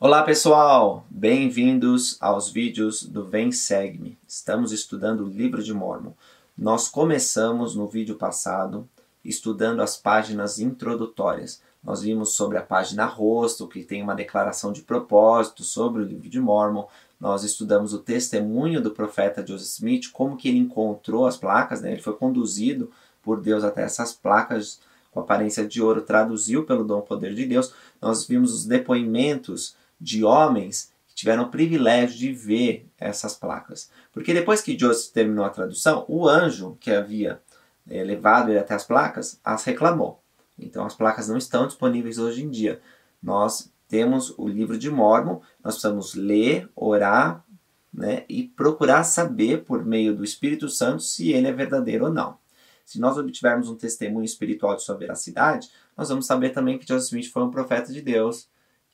[0.00, 4.16] Olá pessoal, bem-vindos aos vídeos do Vem Segue-me.
[4.28, 6.12] Estamos estudando o livro de Mormon.
[6.56, 8.88] Nós começamos no vídeo passado
[9.24, 11.60] estudando as páginas introdutórias.
[11.82, 16.28] Nós vimos sobre a página rosto, que tem uma declaração de propósito sobre o livro
[16.28, 16.86] de Mormon.
[17.18, 21.90] Nós estudamos o testemunho do profeta Joseph Smith, como que ele encontrou as placas, né?
[21.90, 22.88] ele foi conduzido
[23.20, 24.78] por Deus até essas placas
[25.10, 27.74] com aparência de ouro, traduziu pelo dom poder de Deus.
[28.00, 33.90] Nós vimos os depoimentos de homens que tiveram o privilégio de ver essas placas.
[34.12, 37.40] Porque depois que Joseph terminou a tradução, o anjo que havia
[37.88, 40.22] é, levado ele até as placas as reclamou.
[40.58, 42.80] Então as placas não estão disponíveis hoje em dia.
[43.22, 47.44] Nós temos o livro de Mormon, nós precisamos ler, orar
[47.92, 52.36] né, e procurar saber por meio do Espírito Santo se ele é verdadeiro ou não.
[52.84, 57.08] Se nós obtivermos um testemunho espiritual de sua veracidade, nós vamos saber também que Joseph
[57.08, 58.48] Smith foi um profeta de Deus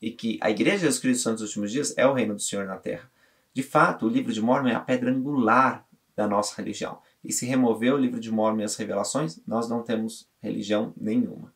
[0.05, 2.67] e que a Igreja de Jesus Cristo dos Últimos Dias é o reino do Senhor
[2.67, 3.11] na Terra.
[3.55, 6.99] De fato, o livro de Mormon é a pedra angular da nossa religião.
[7.25, 11.55] E se remover o livro de Mormon e as revelações, nós não temos religião nenhuma.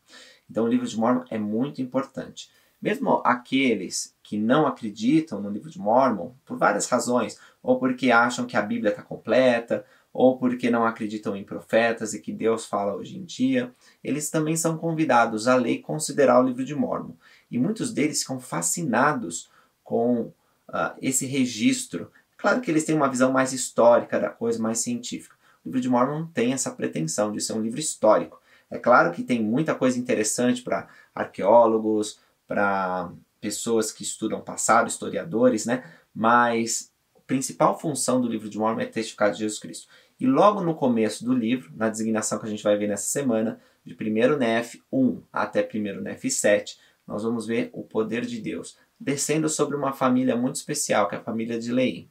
[0.50, 2.50] Então, o livro de Mormon é muito importante.
[2.81, 8.47] Mesmo aqueles que não acreditam no livro de Mormon, por várias razões, ou porque acham
[8.47, 12.95] que a Bíblia está completa, ou porque não acreditam em profetas e que Deus fala
[12.95, 17.14] hoje em dia, eles também são convidados a ler e considerar o livro de Mormon.
[17.51, 19.51] E muitos deles ficam fascinados
[19.83, 20.33] com
[20.69, 22.11] uh, esse registro.
[22.37, 25.37] Claro que eles têm uma visão mais histórica da coisa, mais científica.
[25.65, 28.41] O livro de Mormon tem essa pretensão de ser um livro histórico.
[28.71, 33.11] É claro que tem muita coisa interessante para arqueólogos, para
[33.41, 35.85] pessoas que estudam passado, historiadores, né?
[36.15, 39.89] Mas a principal função do livro de Mormon é testificar de Jesus Cristo.
[40.21, 43.61] E logo no começo do livro, na designação que a gente vai ver nessa semana,
[43.85, 48.77] de 1 Nef 1 até 1 Nef 7, nós vamos ver o poder de Deus
[49.01, 52.11] descendo sobre uma família muito especial, que é a família de Lei.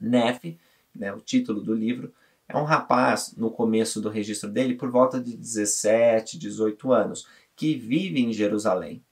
[0.00, 0.58] Nef,
[0.94, 2.12] né, o título do livro,
[2.48, 7.74] é um rapaz, no começo do registro dele, por volta de 17, 18 anos, que
[7.74, 9.04] vive em Jerusalém.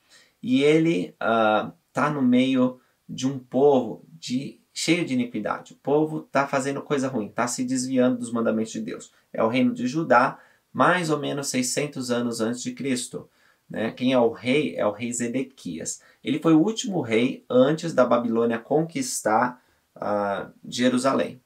[0.42, 5.74] E ele está ah, uh, no meio de um povo de, cheio de iniquidade.
[5.74, 9.12] O povo está fazendo coisa ruim, está se desviando dos mandamentos de Deus.
[9.32, 10.38] É o reino de Judá,
[10.72, 13.28] mais ou menos 600 anos antes de Cristo.
[13.68, 13.90] Né?
[13.90, 14.76] Quem é o rei?
[14.76, 16.00] É o rei Zedequias.
[16.22, 19.60] Ele foi o último rei antes da Babilônia conquistar
[19.96, 21.40] uh, Jerusalém.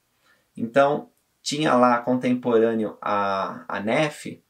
[0.57, 1.09] Então,
[1.43, 4.43] tinha lá contemporâneo a, a Nef,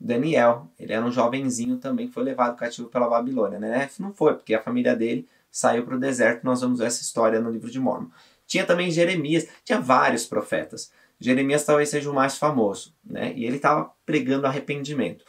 [0.00, 0.70] Daniel.
[0.78, 3.58] Ele era um jovenzinho também, foi levado cativo pela Babilônia.
[3.58, 3.78] Né?
[3.78, 6.44] Nef não foi, porque a família dele saiu para o deserto.
[6.44, 8.08] Nós vamos ver essa história no livro de Mormon.
[8.46, 10.90] Tinha também Jeremias, tinha vários profetas.
[11.20, 13.32] Jeremias talvez seja o mais famoso, né?
[13.34, 15.24] E ele estava pregando arrependimento.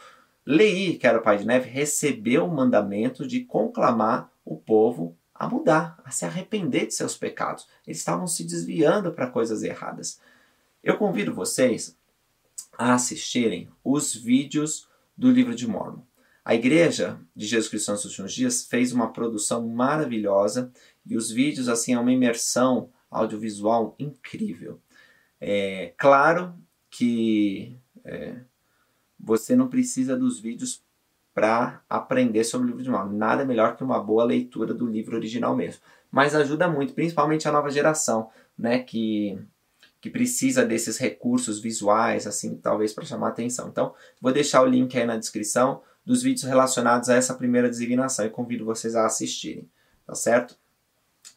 [0.50, 5.48] Lei, que era o pai de Neve, recebeu o mandamento de conclamar o povo a
[5.48, 7.68] mudar, a se arrepender de seus pecados.
[7.86, 10.20] Eles estavam se desviando para coisas erradas.
[10.82, 11.96] Eu convido vocês
[12.76, 16.02] a assistirem os vídeos do livro de Mormon.
[16.44, 20.72] A Igreja de Jesus Cristo nos últimos dias fez uma produção maravilhosa
[21.06, 24.80] e os vídeos assim é uma imersão audiovisual incrível.
[25.40, 26.58] É claro
[26.90, 28.40] que é,
[29.22, 30.82] você não precisa dos vídeos
[31.34, 33.16] para aprender sobre o livro de Mormon.
[33.16, 35.82] Nada melhor que uma boa leitura do livro original mesmo.
[36.10, 39.38] Mas ajuda muito, principalmente a nova geração, né, que
[40.00, 43.68] que precisa desses recursos visuais, assim, talvez para chamar atenção.
[43.68, 48.24] Então, vou deixar o link aí na descrição dos vídeos relacionados a essa primeira designação
[48.24, 49.68] e convido vocês a assistirem,
[50.06, 50.56] tá certo?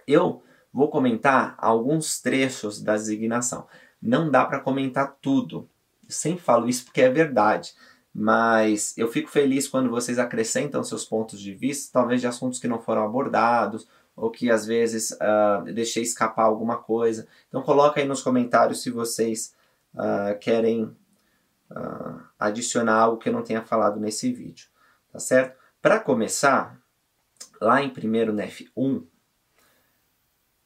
[0.07, 3.67] Eu vou comentar alguns trechos da designação.
[4.01, 5.69] Não dá para comentar tudo.
[6.07, 7.73] Sempre falo isso porque é verdade.
[8.13, 12.67] Mas eu fico feliz quando vocês acrescentam seus pontos de vista, talvez de assuntos que
[12.67, 17.27] não foram abordados, ou que às vezes uh, deixei escapar alguma coisa.
[17.47, 19.55] Então coloca aí nos comentários se vocês
[19.95, 20.95] uh, querem
[21.71, 24.67] uh, adicionar algo que eu não tenha falado nesse vídeo,
[25.11, 25.57] tá certo?
[25.81, 26.79] Para começar,
[27.59, 29.05] lá em 1 Nef 1,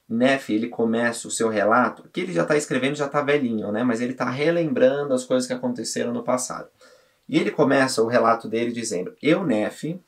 [0.10, 3.84] Nef ele começa o seu relato, que ele já está escrevendo, já está velhinho, né?
[3.84, 6.70] mas ele está relembrando as coisas que aconteceram no passado.
[7.28, 10.00] E ele começa o relato dele dizendo: Eu, Nef,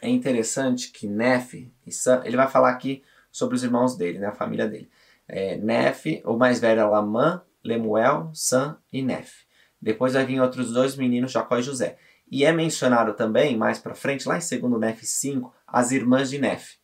[0.00, 4.26] é interessante que Nef e Sam, ele vai falar aqui sobre os irmãos dele, né,
[4.26, 4.90] a família dele.
[5.28, 5.58] É,
[6.24, 9.44] o mais velho é Lamã, Lemuel, Sam e Nef.
[9.80, 11.96] Depois vai vir outros dois meninos, Jacó e José.
[12.30, 16.38] E é mencionado também, mais para frente, lá em 2 Nef 5, as irmãs de
[16.38, 16.76] Nef.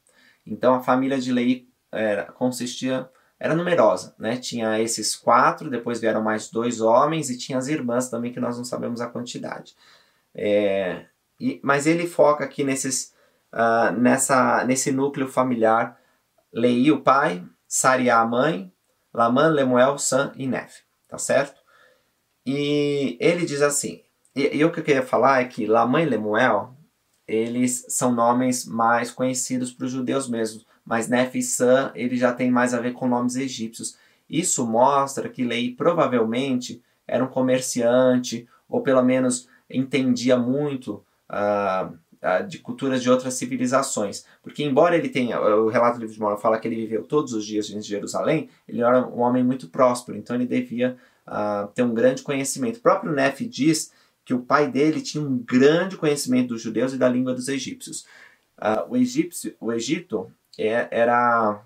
[0.47, 3.09] Então a família de Lei era, consistia,
[3.39, 4.37] era numerosa, né?
[4.37, 8.57] Tinha esses quatro, depois vieram mais dois homens e tinha as irmãs também, que nós
[8.57, 9.75] não sabemos a quantidade.
[10.35, 11.07] É,
[11.41, 13.13] e, mas ele foca aqui nesses
[13.53, 15.99] uh, nessa, nesse núcleo familiar.
[16.53, 18.73] Lei o pai, Sariá a mãe,
[19.13, 20.83] Laman, Lemuel, Sam e Nef.
[21.09, 21.61] Tá certo?
[22.45, 24.03] E ele diz assim,
[24.35, 26.75] e, e o que eu queria falar é que Laman e Lemuel,
[27.27, 32.33] eles são nomes mais conhecidos para os judeus mesmo, mas Nef e Sam, ele já
[32.33, 33.99] tem mais a ver com nomes egípcios.
[34.29, 42.47] Isso mostra que Lei provavelmente era um comerciante, ou pelo menos entendia muito uh, uh,
[42.49, 44.25] de culturas de outras civilizações.
[44.43, 47.35] Porque, embora ele tenha, o relato do livro de Mormon fala que ele viveu todos
[47.35, 50.97] os dias em Jerusalém, ele era um homem muito próspero, então ele devia
[51.27, 52.79] uh, ter um grande conhecimento.
[52.79, 53.93] O próprio Nef diz
[54.25, 58.07] que o pai dele tinha um grande conhecimento dos judeus e da língua dos egípcios.
[58.89, 61.63] o, egípcio, o Egito é, era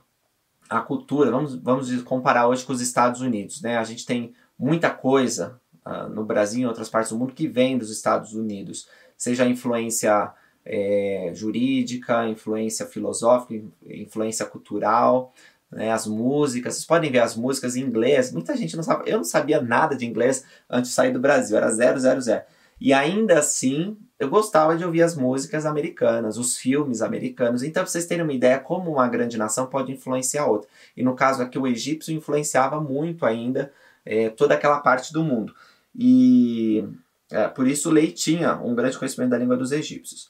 [0.69, 3.79] a cultura, vamos, vamos comparar hoje com os Estados Unidos, né?
[3.79, 7.49] A gente tem muita coisa uh, no Brasil e em outras partes do mundo que
[7.49, 10.33] vem dos Estados Unidos, seja influência
[10.65, 15.33] é, jurídica, influência filosófica, influência cultural,
[15.71, 16.75] né, as músicas.
[16.75, 18.33] Vocês podem ver as músicas em inglês.
[18.33, 19.11] Muita gente não sabe.
[19.11, 21.57] Eu não sabia nada de inglês antes de sair do Brasil.
[21.57, 22.45] Era zero, zero, zero.
[22.85, 27.63] E ainda assim, eu gostava de ouvir as músicas americanas, os filmes americanos.
[27.63, 30.69] Então, para vocês terem uma ideia como uma grande nação pode influenciar outra.
[30.97, 33.73] E no caso aqui, o egípcio influenciava muito ainda
[34.05, 35.55] é, toda aquela parte do mundo.
[35.95, 36.85] E
[37.31, 40.29] é, por isso Lei tinha um grande conhecimento da língua dos egípcios.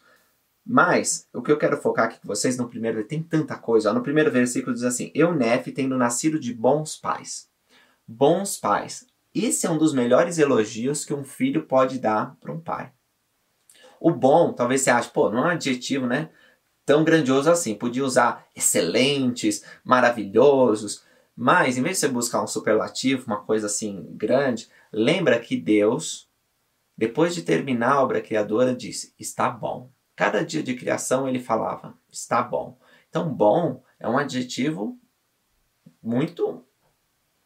[0.62, 3.88] Mas o que eu quero focar aqui com vocês no primeiro, tem tanta coisa.
[3.88, 7.48] Ó, no primeiro versículo diz assim: Eu, Nef, tendo nascido de bons pais.
[8.06, 9.06] Bons pais.
[9.34, 12.93] Esse é um dos melhores elogios que um filho pode dar para um pai.
[13.99, 16.31] O bom, talvez você ache, pô, não é um adjetivo, né?
[16.84, 17.75] Tão grandioso assim.
[17.75, 21.05] Podia usar excelentes, maravilhosos.
[21.37, 26.29] Mas, em vez de você buscar um superlativo, uma coisa assim grande, lembra que Deus,
[26.99, 29.90] depois de terminar a obra criadora, disse: está bom.
[30.14, 32.79] Cada dia de criação ele falava: está bom.
[33.08, 34.99] Então, bom é um adjetivo
[36.02, 36.64] muito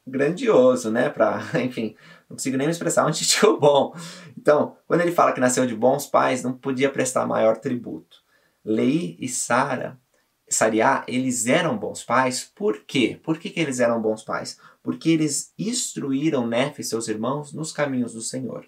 [0.07, 1.09] grandioso, né?
[1.09, 1.97] Pra, enfim,
[2.29, 3.95] não consigo nem me expressar um adjetivo bom.
[4.39, 8.25] Então, quando ele fala que nasceu de bons pais, não podia prestar maior tributo.
[8.65, 9.99] Lei e Sara,
[10.49, 12.51] Sariá, eles eram bons pais.
[12.55, 13.21] Por quê?
[13.23, 14.59] Por que, que eles eram bons pais?
[14.83, 18.67] Porque eles instruíram Nef e seus irmãos nos caminhos do Senhor.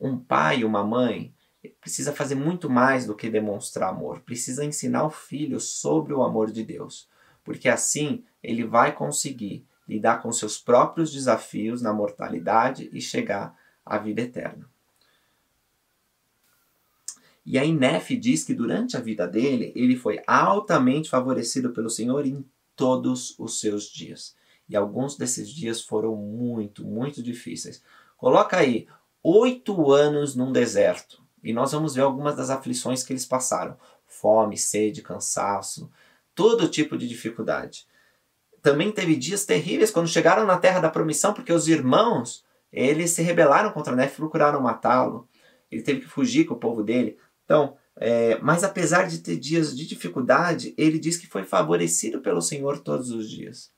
[0.00, 1.34] Um pai e uma mãe
[1.80, 4.20] precisa fazer muito mais do que demonstrar amor.
[4.20, 7.08] Precisa ensinar o filho sobre o amor de Deus.
[7.44, 13.98] Porque assim ele vai conseguir lidar com seus próprios desafios na mortalidade e chegar à
[13.98, 14.68] vida eterna.
[17.44, 22.24] E aí Nefe diz que durante a vida dele, ele foi altamente favorecido pelo Senhor
[22.24, 22.44] em
[22.76, 24.36] todos os seus dias.
[24.68, 27.82] E alguns desses dias foram muito, muito difíceis.
[28.16, 28.86] Coloca aí,
[29.22, 31.20] oito anos num deserto.
[31.42, 33.76] E nós vamos ver algumas das aflições que eles passaram.
[34.06, 35.90] Fome, sede, cansaço,
[36.34, 37.86] todo tipo de dificuldade
[38.62, 43.20] também teve dias terríveis quando chegaram na terra da promissão, porque os irmãos, eles se
[43.20, 45.28] rebelaram contra Nefe e procuraram matá-lo.
[45.70, 47.18] Ele teve que fugir com o povo dele.
[47.44, 52.40] Então, é, mas apesar de ter dias de dificuldade, ele diz que foi favorecido pelo
[52.40, 53.72] Senhor todos os dias.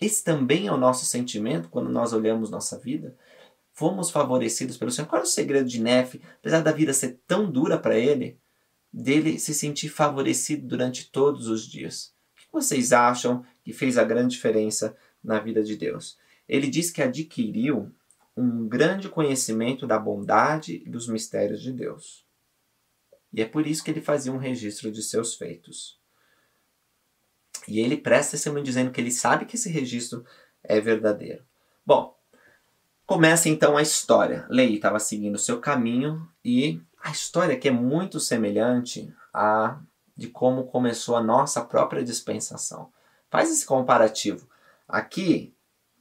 [0.00, 3.16] Esse também é o nosso sentimento quando nós olhamos nossa vida.
[3.72, 5.06] Fomos favorecidos pelo Senhor.
[5.06, 6.22] Qual é o segredo de Nefe?
[6.38, 8.38] Apesar da vida ser tão dura para ele,
[8.90, 12.14] dele se sentir favorecido durante todos os dias.
[12.34, 16.16] O que vocês acham que fez a grande diferença na vida de Deus.
[16.48, 17.92] Ele diz que adquiriu
[18.36, 22.24] um grande conhecimento da bondade e dos mistérios de Deus.
[23.32, 25.98] E é por isso que ele fazia um registro de seus feitos.
[27.66, 30.24] E ele presta testemunho dizendo que ele sabe que esse registro
[30.62, 31.44] é verdadeiro.
[31.84, 32.16] Bom,
[33.04, 34.46] começa então a história.
[34.48, 39.80] Lei estava seguindo o seu caminho e a história aqui é muito semelhante à
[40.16, 42.94] de como começou a nossa própria dispensação.
[43.36, 44.48] Faz esse comparativo.
[44.88, 45.54] Aqui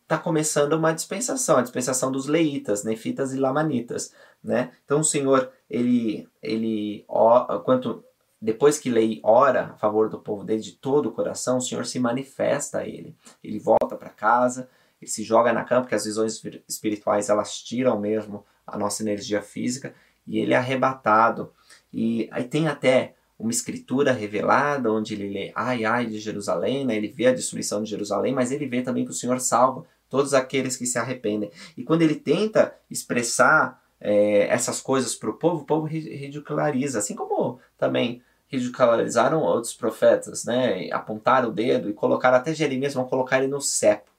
[0.03, 4.71] está começando uma dispensação, a dispensação dos leitas, nefitas e lamanitas, né?
[4.85, 8.05] Então o Senhor, ele, ele, ó, quanto
[8.41, 11.85] depois que Lei ora a favor do povo dele de todo o coração, o Senhor
[11.85, 13.13] se manifesta a ele.
[13.43, 14.69] Ele volta para casa,
[15.01, 19.41] ele se joga na cama, porque as visões espirituais elas tiram mesmo a nossa energia
[19.41, 19.93] física,
[20.25, 21.51] e ele é arrebatado.
[21.91, 26.95] E aí tem até uma escritura revelada onde ele lê ai ai de Jerusalém, né?
[26.95, 30.33] ele vê a destruição de Jerusalém, mas ele vê também que o Senhor salva todos
[30.33, 31.51] aqueles que se arrependem.
[31.75, 37.15] E quando ele tenta expressar é, essas coisas para o povo, o povo ridiculariza, assim
[37.15, 40.89] como também ridicularizaram outros profetas, né?
[40.91, 44.11] apontaram o dedo e colocaram até Jeremias, vão colocar ele no cepo.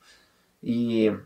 [0.63, 1.17] E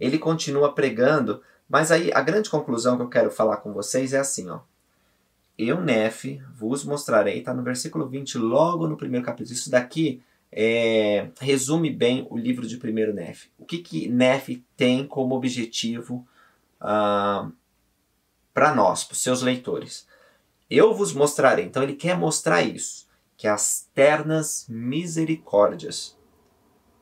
[0.00, 4.18] ele continua pregando, mas aí a grande conclusão que eu quero falar com vocês é
[4.18, 4.60] assim, ó
[5.62, 9.54] Eu, Nef, vos mostrarei, está no versículo 20, logo no primeiro capítulo.
[9.54, 13.48] Isso daqui é, resume bem o livro de primeiro Nef.
[13.58, 16.26] O que, que Nef tem como objetivo
[16.80, 17.50] ah,
[18.54, 20.08] para nós, para os seus leitores?
[20.70, 21.66] Eu vos mostrarei.
[21.66, 26.16] Então ele quer mostrar isso, que as ternas misericórdias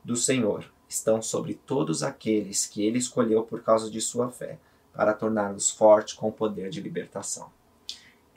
[0.03, 4.59] do Senhor estão sobre todos aqueles que ele escolheu por causa de sua fé,
[4.93, 7.57] para torná-los fortes com o poder de libertação.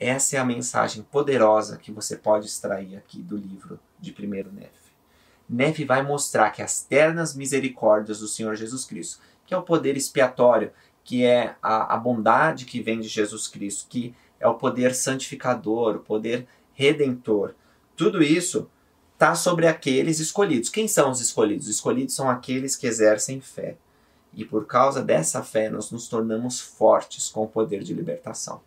[0.04, 4.72] Essa é a mensagem poderosa que você pode extrair aqui do livro de 1 Nef.
[5.48, 9.96] Nef vai mostrar que as ternas misericórdias do Senhor Jesus Cristo, que é o poder
[9.96, 10.72] expiatório,
[11.04, 15.94] que é a, a bondade que vem de Jesus Cristo, que é o poder santificador,
[15.94, 17.54] o poder redentor,
[17.96, 18.68] tudo isso
[19.14, 20.68] está sobre aqueles escolhidos.
[20.68, 21.66] Quem são os escolhidos?
[21.68, 23.76] Os escolhidos são aqueles que exercem fé.
[24.34, 28.60] E por causa dessa fé, nós nos tornamos fortes com o poder de libertação.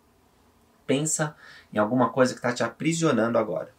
[0.86, 1.36] Pensa
[1.74, 3.74] em alguma coisa que está te aprisionando agora.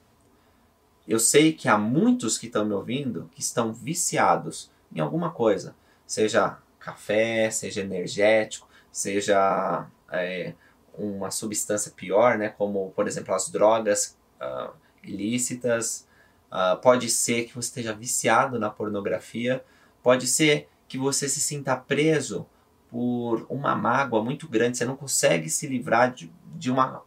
[1.06, 5.74] Eu sei que há muitos que estão me ouvindo que estão viciados em alguma coisa,
[6.06, 10.54] seja café, seja energético, seja é,
[10.94, 14.72] uma substância pior, né, como por exemplo as drogas uh,
[15.02, 16.06] ilícitas,
[16.50, 19.64] Uh, pode ser que você esteja viciado na pornografia,
[20.02, 22.46] pode ser que você se sinta preso
[22.90, 27.02] por uma mágoa muito grande, você não consegue se livrar de, de uma,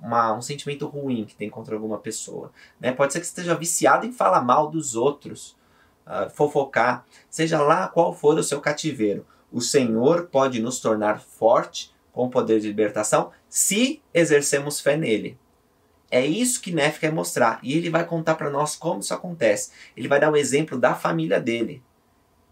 [0.00, 2.52] uma, um sentimento ruim que tem contra alguma pessoa.
[2.78, 2.92] Né?
[2.92, 5.56] Pode ser que você esteja viciado em falar mal dos outros,
[6.06, 9.26] uh, fofocar, seja lá qual for o seu cativeiro.
[9.50, 15.38] O Senhor pode nos tornar forte com o poder de libertação se exercemos fé nele.
[16.10, 17.58] É isso que Neff quer mostrar.
[17.62, 19.72] E ele vai contar para nós como isso acontece.
[19.96, 21.82] Ele vai dar o exemplo da família dele,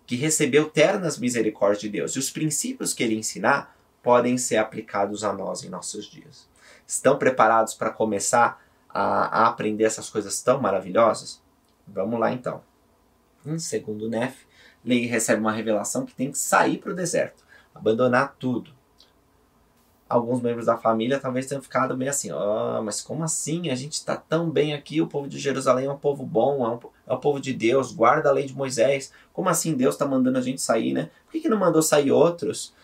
[0.07, 2.13] que recebeu ternas misericórdias de Deus.
[2.13, 6.49] E os princípios que ele ensinar podem ser aplicados a nós em nossos dias.
[6.87, 11.41] Estão preparados para começar a, a, aprender essas coisas tão maravilhosas?
[11.87, 12.63] Vamos lá então.
[13.47, 14.47] Em segundo Neff,
[14.85, 17.45] Lei recebe uma revelação que tem que sair para o deserto,
[17.75, 18.75] abandonar tudo
[20.13, 23.71] alguns membros da família talvez tenham ficado meio assim, oh, mas como assim?
[23.71, 26.69] A gente está tão bem aqui, o povo de Jerusalém é um povo bom, é,
[26.69, 29.11] um, é o povo de Deus, guarda a lei de Moisés.
[29.33, 31.09] Como assim Deus está mandando a gente sair, né?
[31.25, 32.75] Por que, que não mandou sair outros?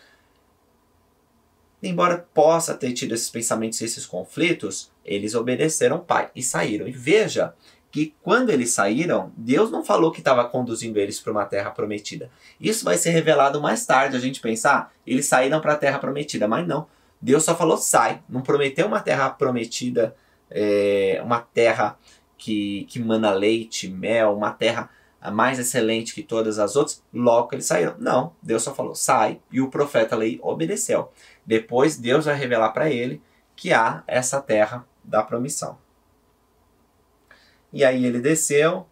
[1.83, 6.87] Embora possa ter tido esses pensamentos e esses conflitos, eles obedeceram o Pai e saíram.
[6.87, 7.53] E veja
[7.91, 12.31] que quando eles saíram, Deus não falou que estava conduzindo eles para uma terra prometida.
[12.59, 15.99] Isso vai ser revelado mais tarde, a gente pensar, ah, eles saíram para a terra
[15.99, 16.87] prometida, mas não.
[17.21, 20.15] Deus só falou sai, não prometeu uma terra prometida,
[20.49, 21.97] é, uma terra
[22.37, 24.89] que, que mana leite, mel, uma terra
[25.33, 27.95] mais excelente que todas as outras, logo eles saíram.
[27.99, 31.11] Não, Deus só falou sai e o profeta Lei obedeceu.
[31.45, 33.21] Depois Deus vai revelar para ele
[33.55, 35.77] que há essa terra da promissão.
[37.73, 38.87] E aí ele desceu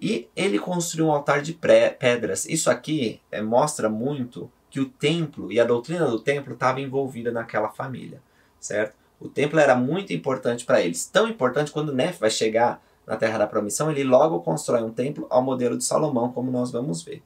[0.00, 2.46] e ele construiu um altar de pedras.
[2.46, 7.30] Isso aqui é, mostra muito que o templo e a doutrina do templo estava envolvida
[7.30, 8.22] naquela família,
[8.58, 8.94] certo?
[9.20, 13.38] O templo era muito importante para eles, tão importante quando Nef vai chegar na Terra
[13.38, 17.22] da Promissão, ele logo constrói um templo ao modelo de Salomão, como nós vamos ver,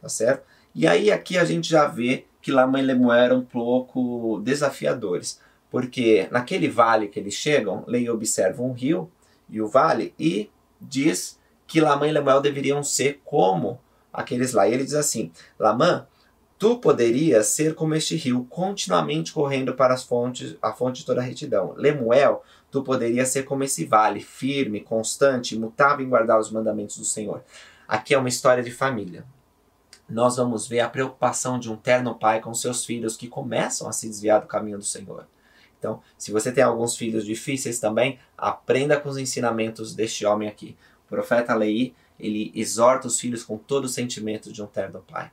[0.00, 0.44] tá certo?
[0.74, 5.40] E aí aqui a gente já vê que Lama e Lemuel eram um pouco desafiadores,
[5.70, 9.10] porque naquele vale que eles chegam, Leia observa um rio
[9.48, 10.50] e o vale e
[10.80, 13.80] diz que Lamã e Lemuel deveriam ser como
[14.12, 14.68] aqueles lá.
[14.68, 16.06] E ele diz assim: Lamã
[16.58, 21.20] Tu poderias ser como este rio, continuamente correndo para as fontes, a fonte de toda
[21.20, 21.74] a retidão.
[21.76, 27.04] Lemuel, tu poderias ser como esse vale, firme, constante, imutável em guardar os mandamentos do
[27.04, 27.44] Senhor.
[27.86, 29.24] Aqui é uma história de família.
[30.08, 33.92] Nós vamos ver a preocupação de um terno pai com seus filhos que começam a
[33.92, 35.26] se desviar do caminho do Senhor.
[35.78, 40.74] Então, se você tem alguns filhos difíceis também, aprenda com os ensinamentos deste homem aqui.
[41.06, 45.30] O profeta Lei, ele exorta os filhos com todo o sentimento de um terno pai.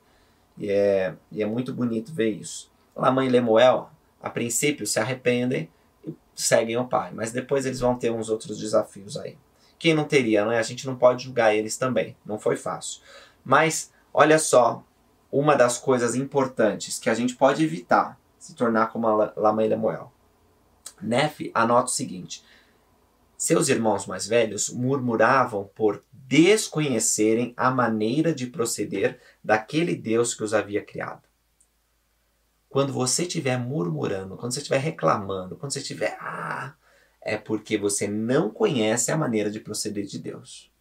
[0.57, 2.71] E é, e é muito bonito ver isso.
[2.95, 3.89] Lamã e Lemuel,
[4.21, 5.69] a princípio, se arrependem
[6.05, 9.37] e seguem o pai, mas depois eles vão ter uns outros desafios aí.
[9.79, 10.59] Quem não teria, né?
[10.59, 13.01] A gente não pode julgar eles também, não foi fácil.
[13.43, 14.83] Mas, olha só,
[15.31, 20.11] uma das coisas importantes que a gente pode evitar se tornar como Lamã e Lemuel.
[21.01, 22.43] Nefe anota o seguinte:
[23.37, 30.53] seus irmãos mais velhos murmuravam por desconhecerem a maneira de proceder daquele Deus que os
[30.53, 31.23] havia criado.
[32.69, 36.73] Quando você estiver murmurando, quando você estiver reclamando, quando você estiver ah,
[37.21, 40.71] é porque você não conhece a maneira de proceder de Deus.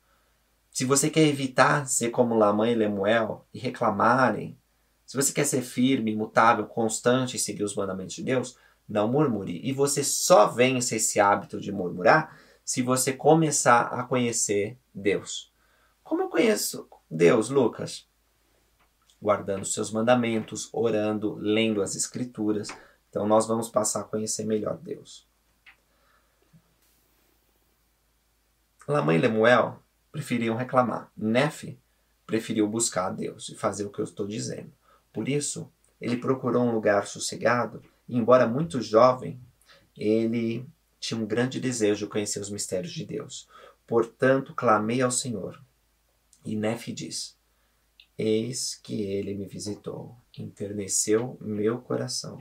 [0.70, 4.56] Se você quer evitar ser como Lamã e Lemuel e reclamarem,
[5.04, 8.56] se você quer ser firme, imutável, constante e seguir os mandamentos de Deus,
[8.88, 9.60] não murmure.
[9.62, 15.52] E você só vence esse hábito de murmurar se você começar a conhecer Deus.
[16.02, 18.08] Como eu conheço Deus, Lucas?
[19.20, 22.68] Guardando seus mandamentos, orando, lendo as Escrituras.
[23.08, 25.26] Então nós vamos passar a conhecer melhor Deus.
[28.86, 31.10] Lamã e Lemuel preferiam reclamar.
[31.16, 31.78] Nefe
[32.26, 34.72] preferiu buscar a Deus e fazer o que eu estou dizendo.
[35.12, 39.40] Por isso, ele procurou um lugar sossegado e, embora muito jovem,
[39.96, 40.66] ele
[41.02, 43.48] tinha um grande desejo de conhecer os mistérios de Deus.
[43.84, 45.60] Portanto, clamei ao Senhor.
[46.44, 47.36] E Nefe diz:
[48.16, 52.40] Eis que ele me visitou, enterneceu meu coração,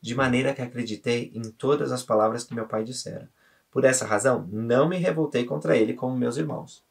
[0.00, 3.30] de maneira que acreditei em todas as palavras que meu pai dissera.
[3.70, 6.82] Por essa razão, não me revoltei contra ele como meus irmãos.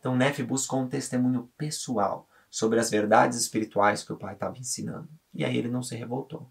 [0.00, 5.08] Então, Nefe buscou um testemunho pessoal sobre as verdades espirituais que o pai estava ensinando.
[5.32, 6.50] E aí ele não se revoltou.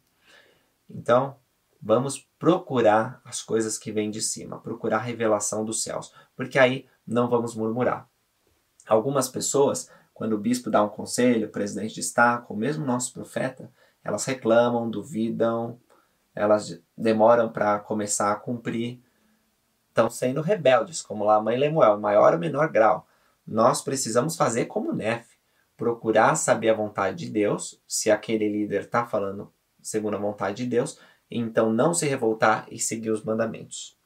[0.90, 1.36] Então,
[1.86, 6.88] vamos procurar as coisas que vêm de cima, procurar a revelação dos céus, porque aí
[7.06, 8.10] não vamos murmurar.
[8.88, 13.72] Algumas pessoas, quando o bispo dá um conselho, o presidente destaca, ou mesmo nosso profeta,
[14.04, 15.80] elas reclamam, duvidam,
[16.34, 19.00] elas demoram para começar a cumprir,
[19.90, 23.08] estão sendo rebeldes, como lá a mãe Lemuel, maior ou menor grau.
[23.46, 25.38] Nós precisamos fazer como Nefe,
[25.78, 30.70] procurar saber a vontade de Deus, se aquele líder está falando segundo a vontade de
[30.70, 31.00] Deus,
[31.30, 33.98] então não se revoltar e seguir os mandamentos.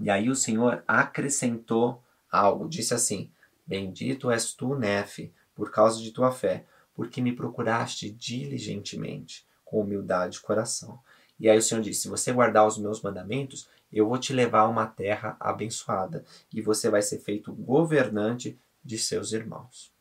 [0.00, 3.30] E aí o Senhor acrescentou algo, disse assim:
[3.66, 6.64] Bendito és tu, Nefe, por causa de tua fé,
[6.94, 10.98] porque me procuraste diligentemente, com humildade de coração.
[11.38, 14.60] E aí o Senhor disse: Se você guardar os meus mandamentos, eu vou te levar
[14.60, 19.92] a uma terra abençoada, e você vai ser feito governante de seus irmãos.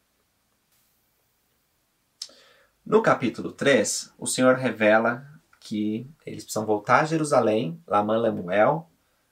[2.88, 5.27] No capítulo 3, o Senhor revela
[5.60, 8.89] que eles precisam voltar a Jerusalém, Laman Lemuel,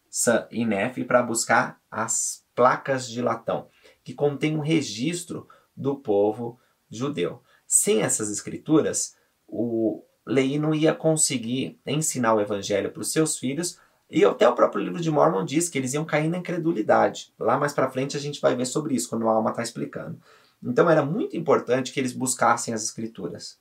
[0.10, 3.70] San e Nefe, para buscar as placas de latão,
[4.04, 7.42] que contêm um registro do povo judeu.
[7.66, 9.16] Sem essas escrituras,
[9.48, 13.80] o Lei não ia conseguir ensinar o evangelho para os seus filhos,
[14.12, 17.34] e até o próprio livro de Mormon diz que eles iam cair na incredulidade.
[17.40, 20.20] Lá mais para frente a gente vai ver sobre isso, quando o Alma está explicando.
[20.66, 23.58] Então era muito importante que eles buscassem as escrituras.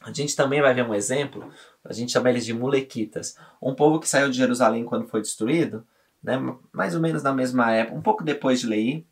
[0.00, 1.50] A gente também vai ver um exemplo,
[1.84, 3.36] a gente chama eles de mulequitas.
[3.60, 5.86] Um povo que saiu de Jerusalém quando foi destruído,
[6.22, 6.38] né,
[6.72, 9.06] mais ou menos na mesma época, um pouco depois de Lei,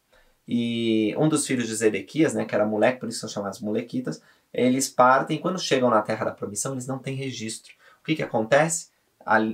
[0.46, 4.20] e um dos filhos de Zedequias, né, que era moleque, por isso são chamados mulequitas,
[4.52, 7.72] eles partem, quando chegam na terra da promissão, eles não têm registro.
[8.00, 8.90] O que, que acontece?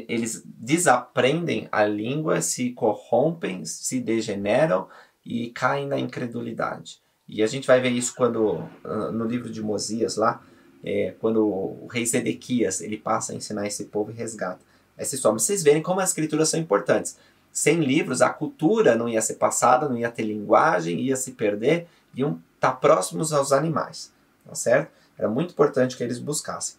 [0.08, 4.88] eles desaprendem a língua, se corrompem, se degeneram
[5.22, 7.02] e caem na incredulidade.
[7.28, 10.42] E a gente vai ver isso quando ah, no livro de Mosias lá,
[10.82, 14.60] é, quando o rei Zedequias ele passa a ensinar esse povo e resgata
[14.96, 15.38] essa história.
[15.38, 17.16] Vocês verem como as escrituras são importantes.
[17.52, 21.86] Sem livros, a cultura não ia ser passada, não ia ter linguagem, ia se perder,
[22.14, 24.12] iam estar próximos aos animais.
[24.44, 24.90] Tá certo?
[25.16, 26.76] Era muito importante que eles buscassem.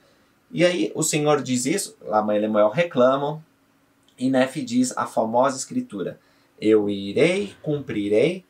[0.51, 3.43] E aí o Senhor diz isso, Lama e Lemuel reclamam,
[4.17, 6.19] e Nefe diz a famosa escritura:
[6.59, 8.43] Eu irei, cumprirei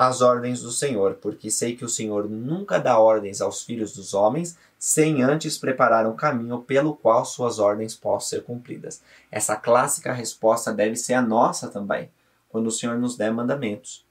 [0.00, 4.14] as ordens do Senhor, porque sei que o Senhor nunca dá ordens aos filhos dos
[4.14, 9.02] homens sem antes preparar um caminho pelo qual suas ordens possam ser cumpridas.
[9.30, 12.10] Essa clássica resposta deve ser a nossa também,
[12.48, 14.06] quando o Senhor nos der mandamentos.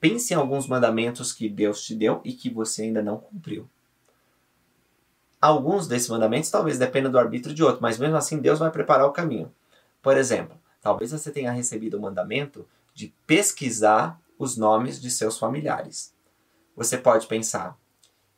[0.00, 3.68] Pense em alguns mandamentos que Deus te deu e que você ainda não cumpriu.
[5.40, 9.06] Alguns desses mandamentos talvez dependam do arbítrio de outro, mas mesmo assim Deus vai preparar
[9.06, 9.54] o caminho.
[10.02, 16.14] Por exemplo, talvez você tenha recebido o mandamento de pesquisar os nomes de seus familiares.
[16.76, 17.76] Você pode pensar,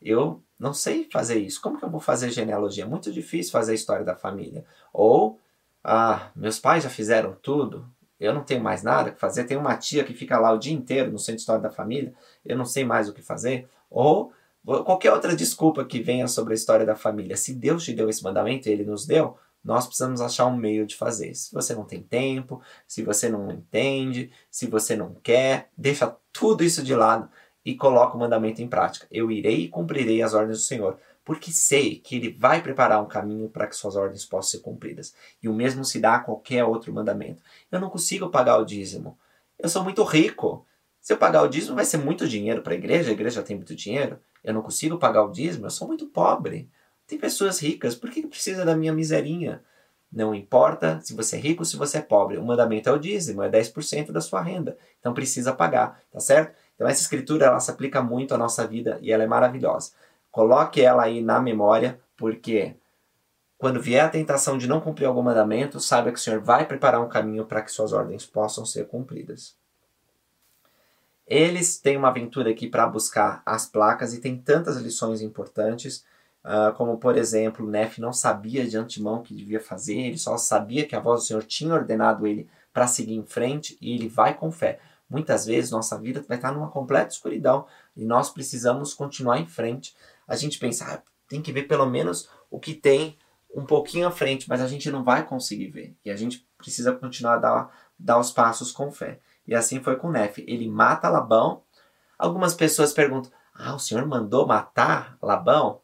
[0.00, 2.84] eu não sei fazer isso, como que eu vou fazer genealogia?
[2.84, 4.64] É muito difícil fazer a história da família.
[4.92, 5.38] Ou,
[5.84, 7.86] ah, meus pais já fizeram tudo,
[8.18, 10.72] eu não tenho mais nada que fazer, tem uma tia que fica lá o dia
[10.72, 13.68] inteiro no centro de história da família, eu não sei mais o que fazer.
[13.90, 14.32] Ou
[14.64, 18.22] Qualquer outra desculpa que venha sobre a história da família, se Deus te deu esse
[18.22, 21.34] mandamento ele nos deu, nós precisamos achar um meio de fazer.
[21.34, 26.64] Se você não tem tempo, se você não entende, se você não quer, deixa tudo
[26.64, 27.28] isso de lado
[27.64, 29.06] e coloca o mandamento em prática.
[29.10, 33.08] Eu irei e cumprirei as ordens do Senhor, porque sei que ele vai preparar um
[33.08, 35.14] caminho para que suas ordens possam ser cumpridas.
[35.42, 37.42] E o mesmo se dá a qualquer outro mandamento.
[37.70, 39.18] Eu não consigo pagar o dízimo.
[39.58, 40.66] Eu sou muito rico.
[41.00, 43.56] Se eu pagar o dízimo, vai ser muito dinheiro para a igreja, a igreja tem
[43.56, 46.70] muito dinheiro eu não consigo pagar o dízimo, eu sou muito pobre.
[47.10, 49.60] Tem pessoas ricas, por que precisa da minha miserinha?
[50.12, 52.38] Não importa se você é rico ou se você é pobre.
[52.38, 54.78] O mandamento é o dízimo, é 10% da sua renda.
[55.00, 56.56] Então precisa pagar, tá certo?
[56.76, 59.90] Então essa escritura ela se aplica muito à nossa vida e ela é maravilhosa.
[60.30, 62.76] Coloque ela aí na memória, porque
[63.58, 67.00] quando vier a tentação de não cumprir algum mandamento, saiba que o Senhor vai preparar
[67.00, 69.56] um caminho para que suas ordens possam ser cumpridas.
[71.26, 76.04] Eles têm uma aventura aqui para buscar as placas e tem tantas lições importantes,
[76.44, 80.36] uh, como por exemplo, Nef não sabia de antemão o que devia fazer, ele só
[80.36, 84.08] sabia que a voz do Senhor tinha ordenado ele para seguir em frente e ele
[84.08, 84.80] vai com fé.
[85.08, 89.94] Muitas vezes nossa vida vai estar numa completa escuridão e nós precisamos continuar em frente.
[90.26, 93.18] A gente pensa, ah, tem que ver pelo menos o que tem
[93.54, 95.96] um pouquinho à frente, mas a gente não vai conseguir ver.
[96.04, 99.18] E a gente precisa continuar a dar, dar os passos com fé.
[99.46, 100.44] E assim foi com Nefe.
[100.46, 101.62] Ele mata Labão.
[102.16, 105.80] Algumas pessoas perguntam: Ah, o senhor mandou matar Labão?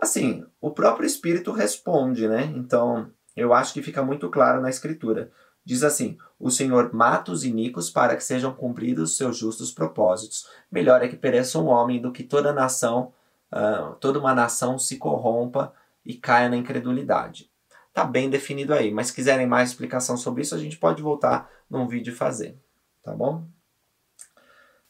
[0.00, 2.44] Assim, o próprio Espírito responde, né?
[2.56, 5.30] Então, eu acho que fica muito claro na Escritura.
[5.64, 10.46] Diz assim: O Senhor mata os iníquos para que sejam cumpridos seus justos propósitos.
[10.70, 13.12] Melhor é que pereça um homem do que toda nação,
[13.52, 15.72] uh, toda uma nação se corrompa
[16.04, 17.50] e caia na incredulidade.
[17.92, 21.50] Tá bem definido aí, mas se quiserem mais explicação sobre isso, a gente pode voltar
[21.68, 22.56] num vídeo e fazer
[23.02, 23.46] tá bom?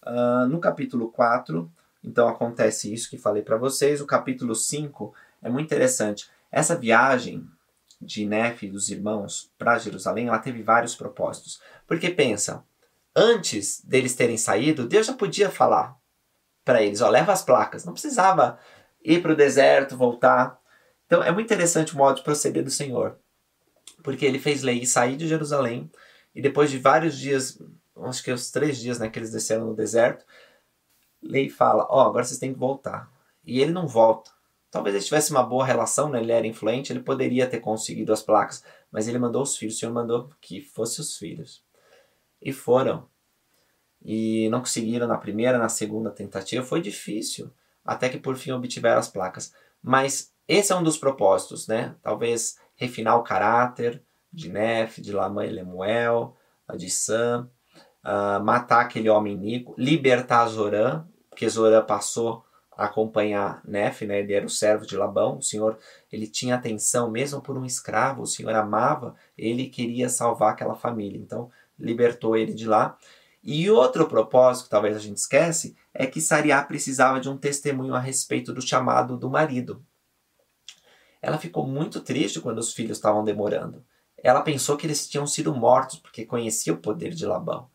[0.04, 1.70] Uh, no capítulo 4,
[2.02, 4.00] então acontece isso que falei para vocês.
[4.00, 6.30] O capítulo 5 é muito interessante.
[6.50, 7.46] Essa viagem
[8.00, 11.60] de Nefe e dos irmãos para Jerusalém, ela teve vários propósitos.
[11.86, 12.64] Porque pensa,
[13.14, 15.96] antes deles terem saído, Deus já podia falar
[16.64, 17.84] para eles, ó, leva as placas.
[17.84, 18.58] Não precisava
[19.04, 20.58] ir para o deserto, voltar.
[21.06, 23.18] Então é muito interessante o modo de proceder do Senhor.
[24.02, 25.90] Porque ele fez Lei sair de Jerusalém
[26.34, 27.58] e depois de vários dias
[28.02, 30.24] acho que os três dias né, que eles desceram no deserto,
[31.22, 33.10] Lei fala, ó, oh, agora vocês têm que voltar.
[33.44, 34.30] E ele não volta.
[34.70, 36.20] Talvez ele tivesse uma boa relação, né?
[36.20, 39.78] ele era influente, ele poderia ter conseguido as placas, mas ele mandou os filhos, o
[39.78, 41.64] Senhor mandou que fossem os filhos.
[42.40, 43.08] E foram.
[44.02, 47.50] E não conseguiram na primeira, na segunda tentativa, foi difícil,
[47.84, 49.52] até que por fim obtiveram as placas.
[49.82, 51.94] Mas esse é um dos propósitos, né?
[52.02, 54.02] Talvez refinar o caráter
[54.32, 56.36] de Nef, de Lamã e Lemuel,
[56.76, 57.50] de Sam,
[58.04, 61.04] uh, matar aquele homem Nico, libertar Zorã,
[61.40, 62.44] porque Zorã passou
[62.76, 64.18] a acompanhar Nef, né?
[64.18, 65.78] ele era o servo de Labão, o Senhor
[66.12, 71.18] ele tinha atenção mesmo por um escravo, o Senhor amava, ele queria salvar aquela família,
[71.18, 72.98] então libertou ele de lá.
[73.42, 77.94] E outro propósito que talvez a gente esquece é que Sariá precisava de um testemunho
[77.94, 79.82] a respeito do chamado do marido.
[81.22, 83.82] Ela ficou muito triste quando os filhos estavam demorando.
[84.22, 87.70] Ela pensou que eles tinham sido mortos porque conhecia o poder de Labão.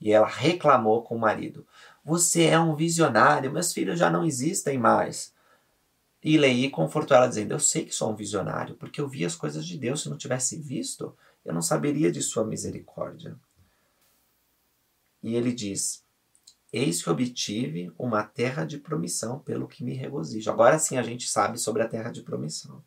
[0.00, 1.66] E ela reclamou com o marido:
[2.08, 5.34] Você é um visionário, meus filhos já não existem mais.
[6.24, 9.36] E Lei confortou ela, dizendo: Eu sei que sou um visionário, porque eu vi as
[9.36, 10.00] coisas de Deus.
[10.00, 13.36] Se não tivesse visto, eu não saberia de sua misericórdia.
[15.22, 16.02] E ele diz:
[16.72, 20.50] Eis que obtive uma terra de promissão, pelo que me regozijo.
[20.50, 22.82] Agora sim a gente sabe sobre a terra de promissão.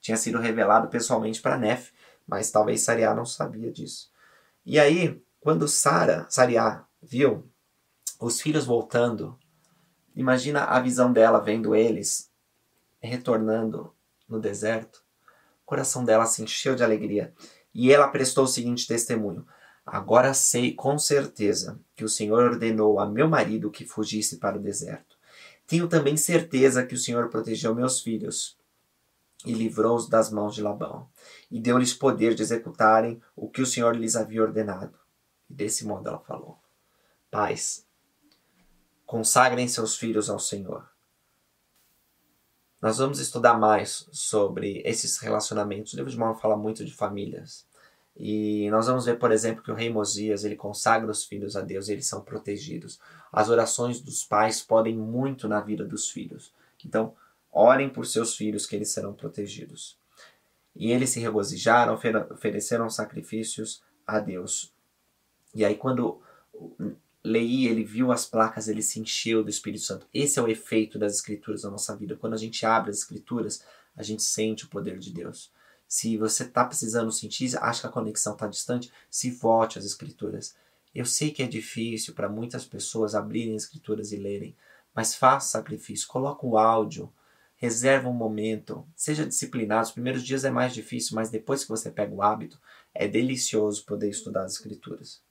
[0.00, 1.90] Tinha sido revelado pessoalmente para Nef,
[2.26, 4.10] mas talvez Sariá não sabia disso.
[4.64, 7.51] E aí, quando Sara, Sariá, viu
[8.26, 9.36] os filhos voltando,
[10.14, 12.30] imagina a visão dela vendo eles
[13.00, 13.92] retornando
[14.28, 15.02] no deserto.
[15.62, 17.34] O coração dela se encheu de alegria
[17.74, 19.44] e ela prestou o seguinte testemunho:
[19.84, 24.62] Agora sei com certeza que o Senhor ordenou a meu marido que fugisse para o
[24.62, 25.16] deserto.
[25.66, 28.56] Tenho também certeza que o Senhor protegeu meus filhos
[29.44, 31.08] e livrou-os das mãos de Labão,
[31.50, 34.96] e deu-lhes poder de executarem o que o Senhor lhes havia ordenado.
[35.50, 36.58] E desse modo ela falou:
[37.28, 37.84] Pais,
[39.12, 40.88] consagrem seus filhos ao Senhor.
[42.80, 45.92] Nós vamos estudar mais sobre esses relacionamentos.
[45.92, 47.66] O livro de Mormon fala muito de famílias.
[48.16, 51.60] E nós vamos ver, por exemplo, que o rei Mosias, ele consagra os filhos a
[51.60, 52.98] Deus eles são protegidos.
[53.30, 56.50] As orações dos pais podem muito na vida dos filhos.
[56.82, 57.14] Então,
[57.52, 59.98] orem por seus filhos que eles serão protegidos.
[60.74, 61.92] E eles se regozijaram,
[62.30, 64.72] ofereceram sacrifícios a Deus.
[65.54, 66.18] E aí quando
[67.24, 70.08] Lei ele viu as placas, ele se encheu do Espírito Santo.
[70.12, 72.16] Esse é o efeito das escrituras na nossa vida.
[72.16, 73.62] Quando a gente abre as escrituras,
[73.96, 75.52] a gente sente o poder de Deus.
[75.86, 80.56] Se você está precisando sentir, acha que a conexão está distante, se volte às escrituras.
[80.94, 84.56] Eu sei que é difícil para muitas pessoas abrirem as escrituras e lerem,
[84.94, 87.12] mas faça sacrifício, coloque o áudio,
[87.56, 89.86] reserva um momento, seja disciplinado.
[89.86, 92.60] Os primeiros dias é mais difícil, mas depois que você pega o hábito,
[92.92, 95.22] é delicioso poder estudar as escrituras.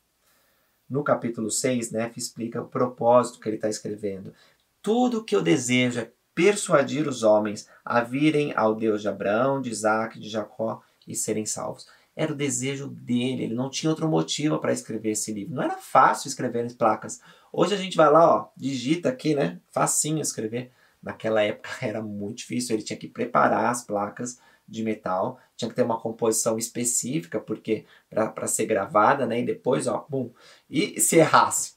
[0.92, 4.34] No capítulo 6, Nefe explica o propósito que ele está escrevendo.
[4.82, 9.70] Tudo que eu desejo é persuadir os homens a virem ao Deus de Abraão, de
[9.70, 11.88] Isaac, de Jacó e serem salvos.
[12.14, 15.56] Era o desejo dele, ele não tinha outro motivo para escrever esse livro.
[15.56, 17.22] Não era fácil escrever as placas.
[17.54, 19.62] Hoje a gente vai lá, ó, digita aqui, né?
[19.72, 20.74] Facinho escrever.
[21.02, 24.40] Naquela época era muito difícil, ele tinha que preparar as placas
[24.72, 29.42] de metal, tinha que ter uma composição específica, porque para ser gravada, né?
[29.42, 30.32] E depois, ó, bum.
[30.70, 31.74] E se errasse,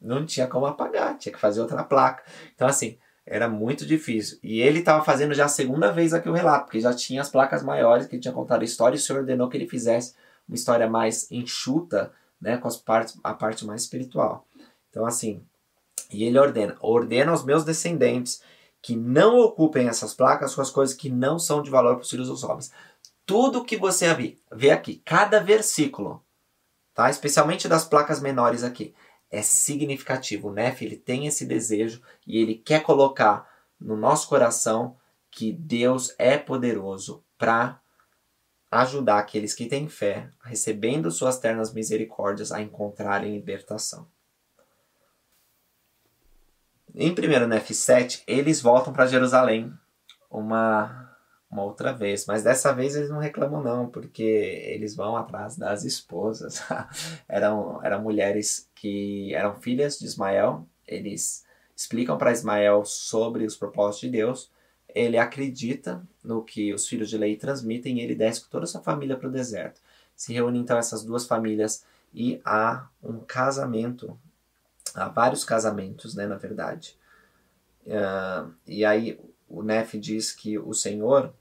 [0.00, 2.24] não tinha como apagar, tinha que fazer outra placa.
[2.54, 4.38] Então, assim, era muito difícil.
[4.42, 7.30] E ele estava fazendo já a segunda vez aqui o relato, porque já tinha as
[7.30, 10.14] placas maiores que ele tinha contado a história e o senhor ordenou que ele fizesse
[10.48, 14.46] uma história mais enxuta, né, com as partes, a parte mais espiritual.
[14.90, 15.44] Então, assim,
[16.10, 18.42] e ele ordena: ordena aos meus descendentes
[18.82, 22.10] que não ocupem essas placas com as coisas que não são de valor para os
[22.10, 22.72] filhos dos homens.
[23.24, 24.12] Tudo que você
[24.50, 26.22] vê aqui, cada versículo,
[26.92, 27.08] tá?
[27.08, 28.92] especialmente das placas menores aqui,
[29.30, 30.48] é significativo.
[30.48, 33.48] O Nef ele tem esse desejo e ele quer colocar
[33.80, 34.96] no nosso coração
[35.30, 37.80] que Deus é poderoso para
[38.70, 44.06] ajudar aqueles que têm fé, recebendo suas ternas misericórdias, a encontrarem libertação.
[46.94, 49.72] Em 1 Nef 7, eles voltam para Jerusalém
[50.30, 51.16] uma,
[51.50, 55.84] uma outra vez, mas dessa vez eles não reclamam não, porque eles vão atrás das
[55.84, 56.62] esposas.
[57.26, 64.00] eram, eram mulheres que eram filhas de Ismael, eles explicam para Ismael sobre os propósitos
[64.00, 64.52] de Deus,
[64.94, 68.68] ele acredita no que os filhos de Lei transmitem e ele desce com toda a
[68.68, 69.80] sua família para o deserto.
[70.14, 74.18] Se reúnem então essas duas famílias e há um casamento
[74.94, 76.96] há vários casamentos, né, na verdade.
[77.86, 81.32] Uh, e aí o Nef diz que o Senhor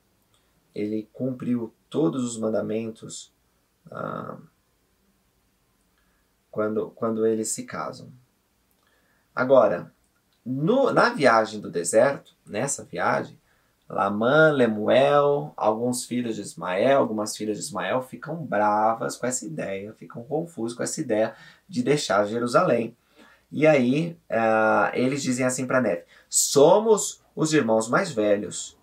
[0.74, 3.34] ele cumpriu todos os mandamentos
[3.88, 4.42] uh,
[6.50, 8.12] quando, quando eles se casam.
[9.36, 9.94] Agora,
[10.46, 13.40] no, na viagem do deserto, nessa viagem,
[13.88, 19.94] Lamã, Lemuel, alguns filhos de Ismael, algumas filhas de Ismael ficam bravas com essa ideia,
[19.94, 21.36] ficam confusos com essa ideia
[21.68, 22.96] de deixar Jerusalém.
[23.52, 28.78] E aí uh, eles dizem assim para Neve: somos os irmãos mais velhos,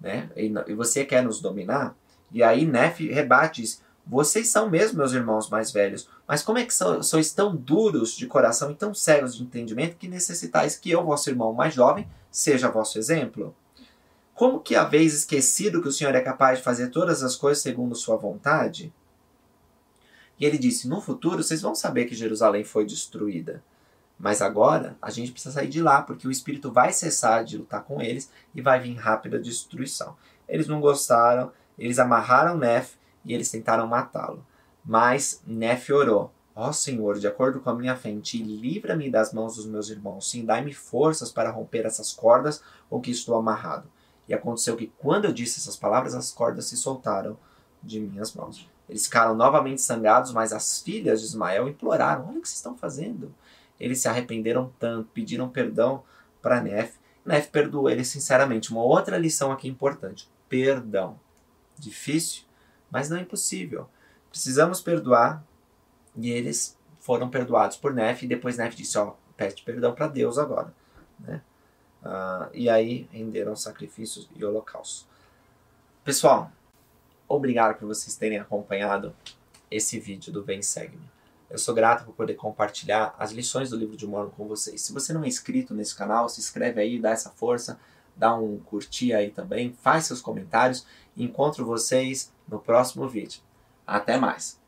[0.00, 0.30] né?
[0.34, 1.94] E, e, você quer nos dominar?
[2.32, 6.64] E aí Nef rebate diz, vocês são mesmo meus irmãos mais velhos, mas como é
[6.64, 10.90] que são, sois tão duros de coração e tão cegos de entendimento que necessitais que
[10.90, 13.54] eu, vosso irmão mais jovem, seja vosso exemplo?
[14.34, 17.94] Como que haveis esquecido que o Senhor é capaz de fazer todas as coisas segundo
[17.94, 18.92] sua vontade?
[20.38, 23.62] E ele disse: No futuro vocês vão saber que Jerusalém foi destruída.
[24.18, 27.82] Mas agora a gente precisa sair de lá, porque o espírito vai cessar de lutar
[27.82, 30.16] com eles e vai vir rápida destruição.
[30.48, 34.44] Eles não gostaram, eles amarraram Nef e eles tentaram matá-lo.
[34.84, 39.32] Mas Nef orou: Ó Senhor, de acordo com a minha fé em ti, livra-me das
[39.32, 40.30] mãos dos meus irmãos.
[40.30, 43.88] Sim, dai-me forças para romper essas cordas com que estou amarrado.
[44.28, 47.36] E aconteceu que, quando eu disse essas palavras, as cordas se soltaram
[47.82, 48.68] de minhas mãos.
[48.88, 52.76] Eles ficaram novamente sangrados, mas as filhas de Ismael imploraram: Olha o que vocês estão
[52.76, 53.34] fazendo.
[53.78, 56.02] Eles se arrependeram tanto, pediram perdão
[56.40, 56.96] para Nef.
[57.24, 58.70] Nef perdoou ele sinceramente.
[58.70, 61.18] Uma outra lição aqui importante: perdão.
[61.78, 62.44] Difícil,
[62.90, 63.88] mas não é impossível.
[64.30, 65.44] Precisamos perdoar
[66.16, 70.38] e eles foram perdoados por Nef e depois Nef disse: ó, pede perdão para Deus
[70.38, 70.72] agora,
[71.18, 71.42] né?
[72.04, 75.06] Uh, e aí renderam sacrifícios e holocaustos.
[76.04, 76.52] Pessoal,
[77.26, 79.16] obrigado por vocês terem acompanhado
[79.70, 81.13] esse vídeo do Vem Segue-me.
[81.54, 84.82] Eu sou grato por poder compartilhar as lições do livro de Mormon com vocês.
[84.82, 87.78] Se você não é inscrito nesse canal, se inscreve aí, dá essa força,
[88.16, 90.84] dá um curtir aí também, faz seus comentários
[91.16, 93.40] encontro vocês no próximo vídeo.
[93.86, 94.63] Até mais!